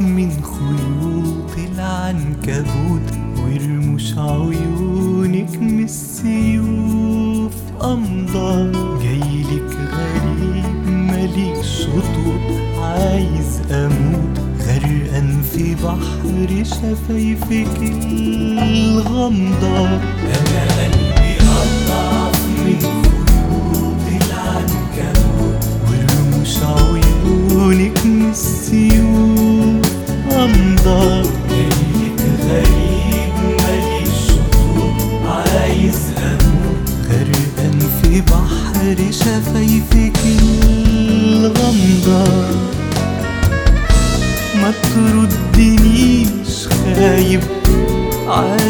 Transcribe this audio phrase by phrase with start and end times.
[0.00, 7.52] من خيوط العنكبوت ورموش عيونك من السيوف
[7.82, 17.82] أمضى جايلك غريب ماليش شطوط عايز أموت غرقان في بحر شفايفك
[18.62, 21.01] الغمضة أنا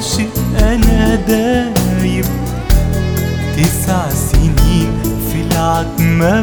[0.03, 2.25] عاشق أنا دايب
[3.57, 4.93] تسع سنين
[5.33, 6.43] في العتمة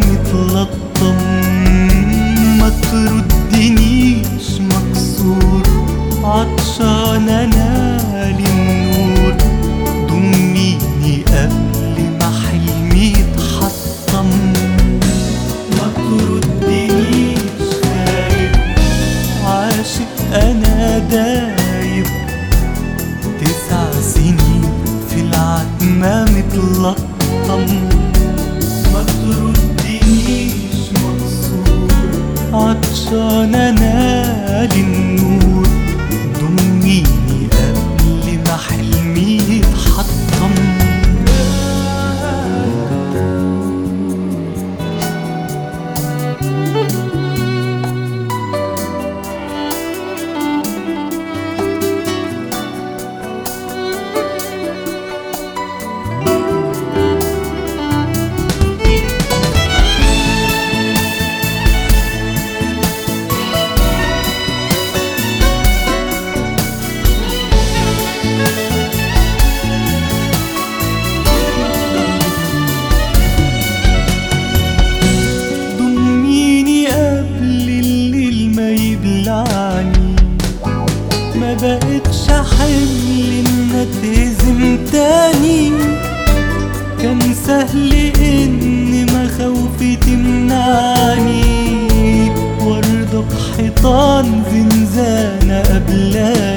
[26.79, 27.65] متلطم
[28.93, 31.87] ما تردنيش مكسور
[32.53, 35.68] عطشان أنا للنور.
[81.61, 85.71] بقتش حمل ان اتهزم تاني.
[87.01, 91.43] كان سهل إن مخاوفي تمنعني.
[92.61, 96.48] وارضى بحيطان زنزانة قبلاني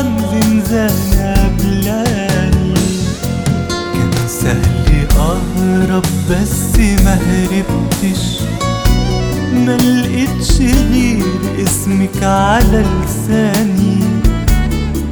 [0.00, 2.74] بحيطان زنزانة بلاني
[3.94, 8.22] كان سهل اهرب بس ما هربتش.
[9.52, 11.24] ما لقيتش غير
[11.64, 13.98] اسمك على لساني.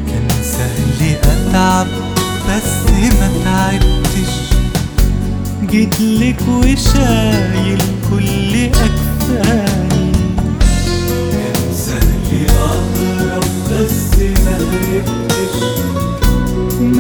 [0.09, 1.87] كان سهل أتعب
[2.49, 2.91] بس
[3.21, 4.35] ما تعبتش.
[5.71, 9.78] جيتلك وشايل كل اكفاني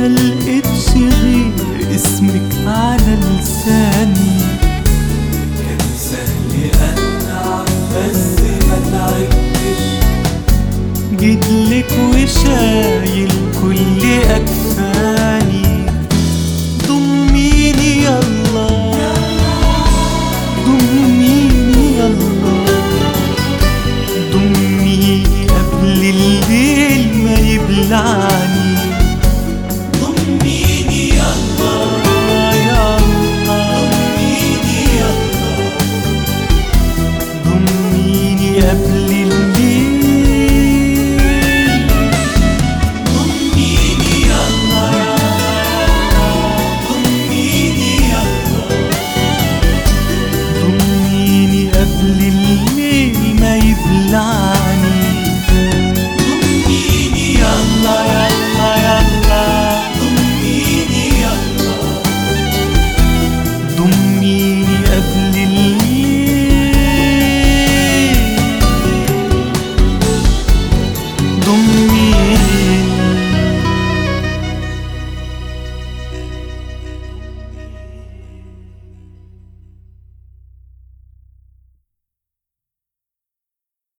[0.08, 1.52] لقيتش غير
[1.94, 4.38] اسمك على لساني.
[5.58, 8.78] كان سهل اتعب بس ما
[11.20, 14.57] جيتلك وشايل كل أكفاني
[27.38, 28.74] يبلعني
[30.00, 31.76] ضميني يلا
[32.54, 33.00] يلا
[33.46, 35.70] ضميني يلا
[37.46, 39.07] ضميني قبل